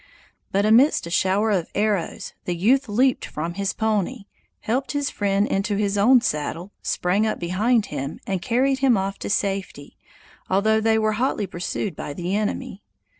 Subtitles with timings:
[0.51, 4.25] But amidst a shower of arrows the youth leaped from his pony,
[4.61, 9.17] helped his friend into his own saddle, sprang up behind him, and carried him off
[9.23, 9.97] in safety,
[10.49, 12.81] although they were hotly pursued by the enemy.